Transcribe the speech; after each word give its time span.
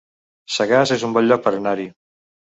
Sagàs 0.53 0.93
es 0.95 1.03
un 1.09 1.13
bon 1.19 1.29
lloc 1.33 1.45
per 1.45 1.55
anar-hi 1.61 1.89